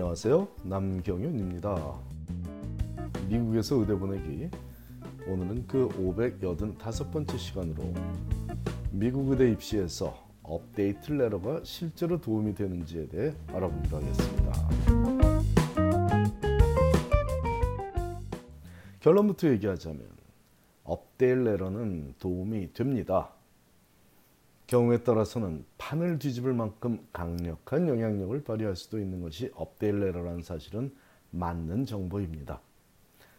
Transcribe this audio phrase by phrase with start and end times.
[0.00, 0.46] 안녕하세요.
[0.62, 1.98] 남경윤입니다.
[3.28, 4.48] 미국에서 의대 보내기.
[5.26, 7.92] 오늘은 그 585번째 시간으로
[8.92, 14.68] 미국 의대 입시에서 업데이트 레터가 실제로 도움이 되는지에 대해 알아보기로 하겠습니다.
[19.00, 20.06] 결론부터 얘기하자면
[20.84, 23.30] 업데이트 레터는 도움이 됩니다.
[24.68, 30.94] 경우에 따라서는 판을 뒤집을 만큼 강력한 영향력을 발휘할 수도 있는 것이 업데일레러라는 사실은
[31.30, 32.60] 맞는 정보입니다.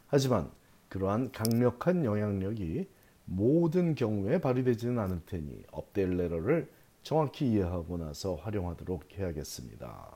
[0.07, 0.49] 하지만
[0.89, 2.89] 그러한 강력한 영향력이
[3.25, 6.67] 모든 경우에 발휘되지는 않을 테니 업데일레러를
[7.03, 10.15] 정확히 이해하고 나서 활용하도록 해야겠습니다.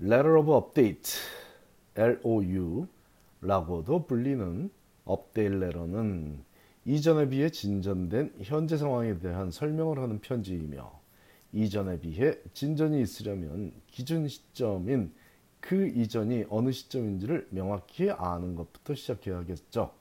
[0.00, 1.18] Letter of Update
[1.96, 2.88] LOU라고도
[4.06, 4.70] 불리는
[5.06, 6.44] 업데일레러는
[6.86, 11.00] 이전에 비해 진전된 현재 상황에 대한 설명을 하는 편지이며
[11.52, 15.12] 이전에 비해 진전이 있으려면 기준 시점인
[15.60, 19.92] 그 이전이 어느 시점인지를 명확히 아는 것부터 시작해야겠죠.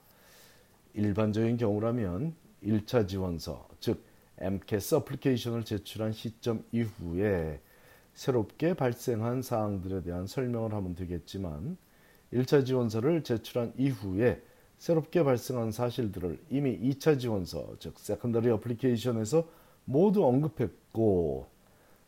[0.94, 4.04] 일반적인 경우라면 1차 지원서, 즉
[4.40, 7.62] MCAS 어플리케이션을 제출한 시점 이후에
[8.14, 11.78] 새롭게 발생한 사항들에 대한 설명을 하면 되겠지만
[12.34, 14.42] 1차 지원서를 제출한 이후에
[14.84, 19.48] 새롭게 발생한 사실들을 이미 2차 지원서, 즉 secondary application에서
[19.86, 21.48] 모두 언급했고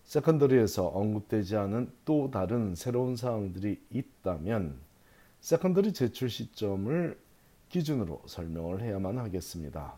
[0.04, 4.78] secondary에서 언급되지 않은 또 다른 새로운 사항들이 있다면
[5.40, 7.18] secondary 제출 시점을
[7.70, 9.98] 기준으로 설명을 해야만 하겠습니다.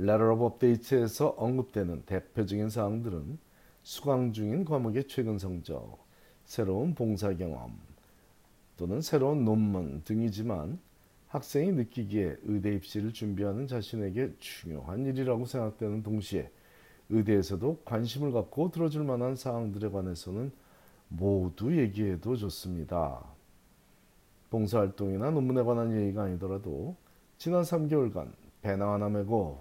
[0.00, 3.38] Letter of Update에서 언급되는 대표적인 사항들은
[3.84, 6.04] 수강 중인 과목의 최근 성적,
[6.44, 7.78] 새로운 봉사 경험,
[8.76, 10.78] 또는 새로운 논문 등이지만
[11.28, 16.50] 학생이 느끼기에 의대 입시를 준비하는 자신에게 중요한 일이라고 생각되는 동시에
[17.08, 20.52] 의대에서도 관심을 갖고 들어줄 만한 사항들에 관해서는
[21.08, 23.24] 모두 얘기해도 좋습니다.
[24.50, 26.96] 봉사활동이나 논문에 관한 얘기가 아니더라도
[27.38, 28.32] 지난 3개월간
[28.62, 29.60] 배낭 하나 메고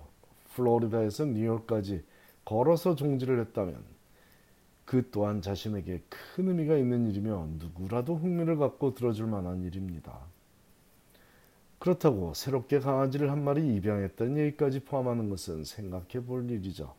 [0.53, 2.03] 플로리다에서 뉴욕까지
[2.45, 3.94] 걸어서 종지를 했다면
[4.85, 10.19] 그 또한 자신에게 큰 의미가 있는 일이며 누구라도 흥미를 갖고 들어줄 만한 일입니다.
[11.79, 16.93] 그렇다고 새롭게 강아지를 한 마리 입양했다는 얘기까지 포함하는 것은 생각해 볼 일이죠.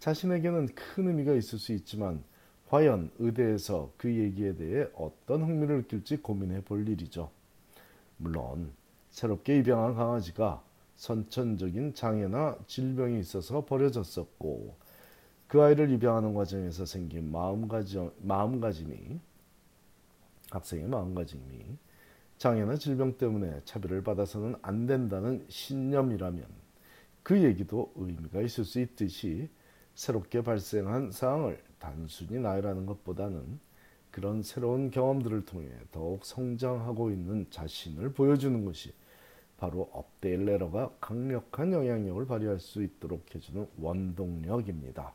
[0.00, 2.22] 자신에게는 큰 의미가 있을 수 있지만
[2.68, 7.30] 과연 의대에서 그 얘기에 대해 어떤 흥미를 느낄지 고민해 볼 일이죠.
[8.16, 8.72] 물론
[9.10, 10.62] 새롭게 입양한 강아지가
[10.96, 14.76] 선천적인 장애나 질병이 있어서 버려졌었고
[15.52, 19.20] 그 아이를 입양하는 과정에서 생긴 마음가짐, 마음가짐이
[20.50, 21.76] 학생의 마음가짐이
[22.38, 26.46] 장애나 질병 때문에 차별을 받아서는 안 된다는 신념이라면
[27.22, 29.50] 그 얘기도 의미가 있을 수 있듯이
[29.94, 33.60] 새롭게 발생한 사항을 단순히 나열하는 것보다는
[34.10, 38.94] 그런 새로운 경험들을 통해 더욱 성장하고 있는 자신을 보여주는 것이
[39.58, 45.12] 바로 업데일레러가 강력한 영향력을 발휘할 수 있도록 해주는 원동력입니다.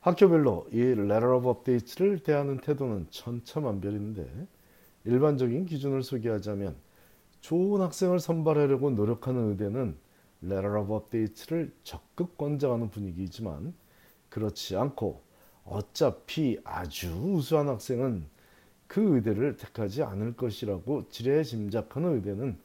[0.00, 4.46] 학교별로 이 Letter of Update를 대하는 태도는 천차만별인데
[5.04, 6.76] 일반적인 기준을 소개하자면
[7.40, 9.96] 좋은 학생을 선발하려고 노력하는 의대는
[10.44, 13.74] Letter of Update를 적극 권장하는 분위기이지만
[14.28, 15.20] 그렇지 않고
[15.64, 18.24] 어차피 아주 우수한 학생은
[18.86, 22.56] 그 의대를 택하지 않을 것이라고 지레 짐작하는 의대는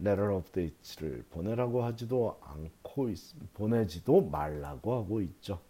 [0.00, 3.08] Letter of Update를 보내라고 하지도 않고
[3.54, 5.60] 보내지도 말라고 하고 있죠.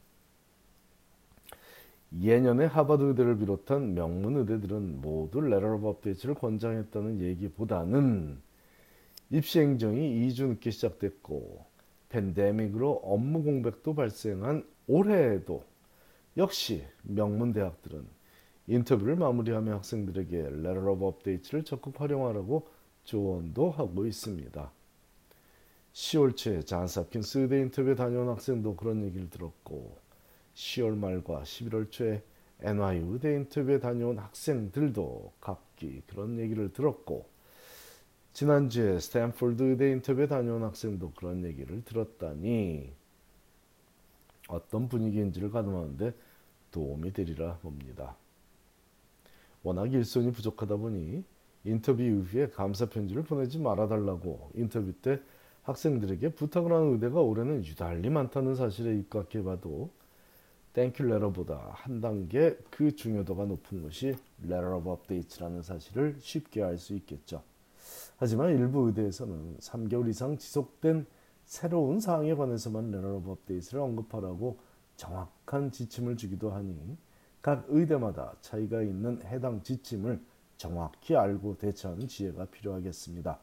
[2.16, 8.40] 예년에 하버드 의대를 비롯한 명문 의대들은 모두 letter of update를 권장했다는 얘기보다는
[9.30, 11.66] 입시 행정이 2주 늦게 시작됐고
[12.08, 15.64] 팬데믹으로 업무 공백도 발생한 올해에도
[16.38, 18.06] 역시 명문 대학들은
[18.68, 22.68] 인터뷰를 마무리하며 학생들에게 letter of update를 적극 활용하라고
[23.04, 24.72] 조언도 하고 있습니다.
[25.92, 30.07] 10월 초에 Johns Hopkins 의대 인터뷰에 다녀온 학생도 그런 얘기를 들었고
[30.58, 32.22] 10월 말과 11월 초에
[32.62, 37.26] NYU 의대 인터뷰에 다녀온 학생들도 각기 그런 얘기를 들었고
[38.32, 42.92] 지난주에 스탠포드 의대 인터뷰에 다녀온 학생도 그런 얘기를 들었다니
[44.48, 46.12] 어떤 분위기인지를 가늠하는데
[46.72, 48.16] 도움이 되리라 봅니다.
[49.62, 51.22] 워낙 일손이 부족하다 보니
[51.64, 55.20] 인터뷰 이후에 감사 편지를 보내지 말아달라고 인터뷰 때
[55.62, 59.90] 학생들에게 부탁을 하는 의대가 올해는 유달리 많다는 사실에 입각해 봐도
[60.78, 66.78] thank you letter보다 한 단계 그 중요도가 높은 것이 letter of update라는 사실을 쉽게 알
[66.78, 67.42] 수 있겠죠.
[68.16, 71.04] 하지만 일부 의대에서는 3개월 이상 지속된
[71.44, 74.60] 새로운 사항에 관해서만 letter of update를 언급하라고
[74.94, 76.96] 정확한 지침을 주기도 하니
[77.42, 80.22] 각 의대마다 차이가 있는 해당 지침을
[80.58, 83.36] 정확히 알고 대처하는 지혜가 필요하겠습니다.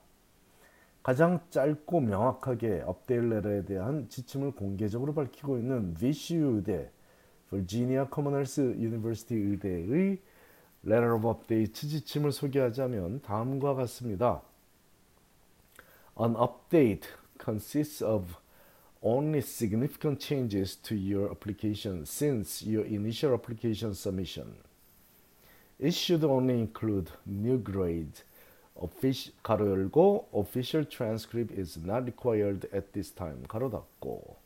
[1.03, 6.91] 가장 짧고 명확하게 update letter에 대한 지침을 공개적으로 밝히고 있는 VCU 의대,
[7.49, 10.19] Virginia Commonwealth University 의대의
[10.85, 14.41] Letter of Update 지침을 소개하자면 다음과 같습니다.
[16.19, 17.07] An update
[17.43, 18.35] consists of
[19.01, 24.55] only significant changes to your application since your initial application submission.
[25.79, 28.23] It should only include new grade,
[28.75, 34.37] official, 가로 열고 official transcript is not required at this time 가로 닫고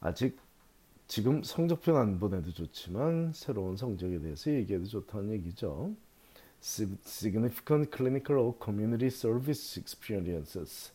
[0.00, 0.36] 아직
[1.08, 5.94] 지금 성적표 안 보내도 좋지만 새로운 성적에 대해서 얘기해도 좋다는 얘기죠.
[6.60, 10.92] Significant clinical or community service experiences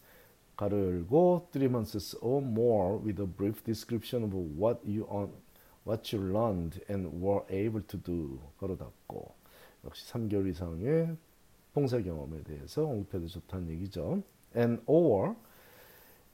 [0.58, 5.32] 가로 열고 three months or more with a brief description of what you on
[5.86, 9.34] what you learned and were able to do 가로 닫고
[9.86, 11.16] 역시 3개월 이상의
[11.74, 14.22] 봉사 경험에 대해서 언급해도 좋다는 얘기죠.
[14.56, 15.36] And or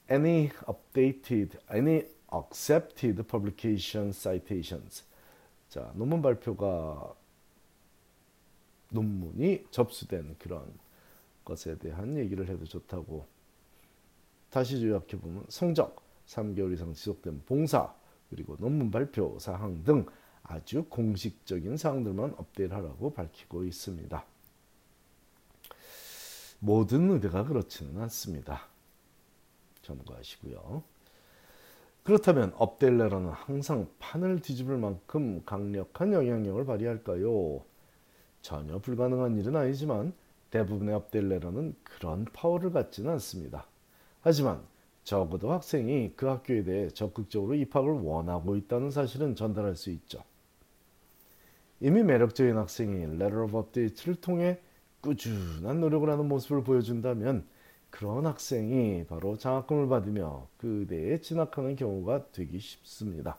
[0.09, 5.06] any updated, any accepted publication citations.
[5.69, 7.15] 자, 논문 발표가
[8.89, 10.74] 논문이 접수된 그런
[11.44, 13.25] 것에 대한 얘기를 해도 좋다고
[14.50, 17.94] 다시 요약해 보면 성적, 3개월 이상 지속된 봉사,
[18.30, 20.06] 그리고 논문 발표 사항 등
[20.44, 24.25] 아주 공식적인 사항들만 업데이트하라고 밝히고 있습니다.
[26.59, 28.68] 모든 의대가 그렇지는 않습니다.
[29.83, 30.83] 참고하시고요.
[32.07, 37.65] 그렇다면 업델레러는 항상 판을 뒤집을 만큼 강력한 영향력을 발휘할까요?
[38.42, 40.13] 전혀 불가능한 일은 아니지만
[40.50, 43.68] 대부분의 업델레러는 그런 파워를 갖지는 않습니다.
[44.21, 44.62] 하지만
[45.04, 50.24] 적어도 학생이 그 학교에 대해 적극적으로 입학을 원하고 있다는 사실은 전달할 수 있죠.
[51.81, 54.62] 이미 매력적인 학생이 Letter of Update를 통해
[55.01, 57.45] 꾸준한 노력을 하는 모습을 보여준다면
[57.89, 63.38] 그런 학생이 바로 장학금을 받으며 그 의대에 진학하는 경우가 되기 쉽습니다.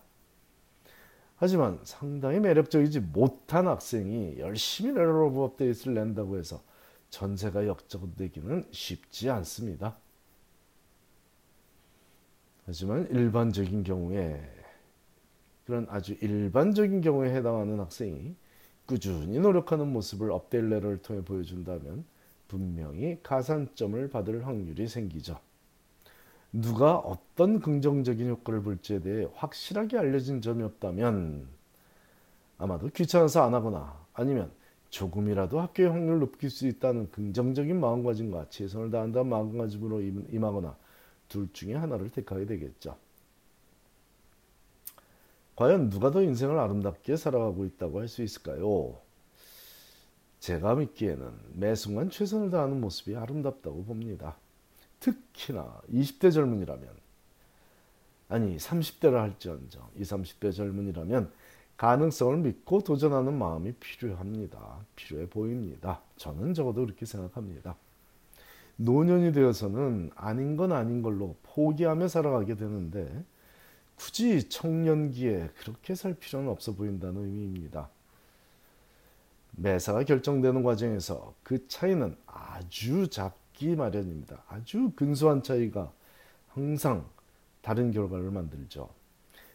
[1.36, 6.62] 하지만 상당히 매력적이지 못한 학생이 열심히 letter of update를 낸다고 해서
[7.10, 9.96] 전세가 역전되기는 쉽지 않습니다.
[12.66, 14.42] 하지만 일반적인 경우에
[15.64, 18.34] 그런 아주 일반적인 경우에 해당하는 학생이
[18.84, 22.04] 꾸준히 노력하는 모습을 update letter를 통해 보여준다면
[22.48, 25.38] 분명히 가산점을 받을 확률이 생기죠.
[26.52, 31.46] 누가 어떤 긍정적인 효과를 볼지에 대해 확실하게 알려진 점이 없다면
[32.58, 34.50] 아마도 귀찮아서 안 하거나 아니면
[34.90, 40.76] 조금이라도 학교의 확률을 높일 수 있다는 긍정적인 마음가짐과 최선을 다한다는 마음가짐으로 임하거나
[41.28, 42.96] 둘 중에 하나를 택하게 되겠죠.
[45.56, 48.98] 과연 누가 더 인생을 아름답게 살아가고 있다고 할 수 있을까요?
[50.40, 54.36] 제가 믿기에는 매 순간 최선을 다하는 모습이 아름답다고 봅니다.
[55.00, 56.88] 특히나 20대 젊은이라면
[58.28, 61.30] 아니 30대라 할지언정 20, 30대 젊은이라면
[61.76, 64.84] 가능성을 믿고 도전하는 마음이 필요합니다.
[64.96, 66.02] 필요해 보입니다.
[66.16, 67.76] 저는 적어도 그렇게 생각합니다.
[68.76, 73.24] 노년이 되어서는 아닌 건 아닌 걸로 포기하며 살아가게 되는데
[73.94, 77.90] 굳이 청년기에 그렇게 살 필요는 없어 보인다는 의미입니다.
[79.60, 84.44] 매사가 결정되는 과정에서 그 차이는 아주 작기 마련입니다.
[84.48, 85.92] 아주 근소한 차이가
[86.48, 87.04] 항상
[87.60, 88.88] 다른 결과를 만들죠.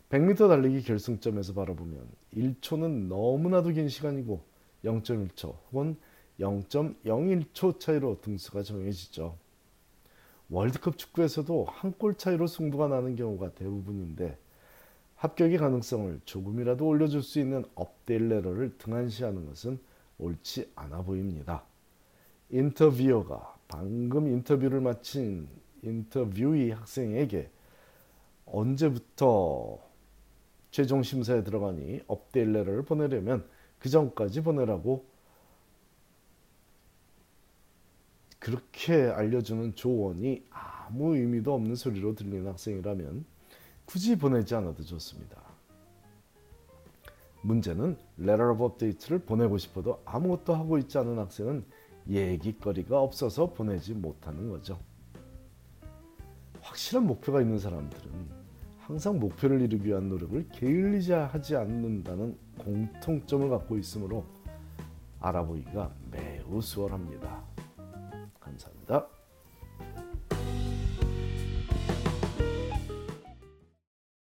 [0.10, 2.05] 100m 달리기 결승점에서 바라보면
[2.36, 4.43] 1초는 너무나도 긴 시간이고
[4.83, 5.95] 0.1초 혹은
[6.39, 9.38] 0.01초 차이로 등수가 정해지죠.
[10.50, 14.38] 월드컵 축구에서도 한 골 차이로 승부가 나는 경우가 대부분인데
[15.15, 19.79] 합격의 가능성을 조금이라도 올려줄 수 있는 업데일레러를 등한시하는 것은
[20.24, 21.63] 옳지 않아 보입니다.
[22.50, 25.48] 인터뷰어가 방금 인터뷰를 마친
[25.82, 27.50] 인터뷰이 학생에게
[28.46, 29.80] 언제부터
[30.72, 33.48] 최종 심사에 들어가니 업데 일레러를 보내려면
[33.80, 35.06] 그 전까지 보내라고
[38.39, 43.25] 그렇게 알려주는 조언이 아무 의미도 없는 소리로 들리는 학생이라면
[43.86, 45.52] 굳이 보내지 않아도 좋습니다.
[47.43, 51.65] 문제는 letter of update를 보내고 싶어도 아무것도 하고 있지 않은 학생은
[52.09, 54.79] 얘기거리가 없어서 보내지 못하는 거죠.
[56.62, 58.43] 확실한 목표가 있는 사람들은
[58.79, 64.25] 항상 목표를 이루기 위한 노력을 게을리지 하지 않는다는 공통점을 갖고 있으므로
[65.19, 67.43] 알아보기가 매우 수월합니다.
[68.39, 69.12] 감사합니다.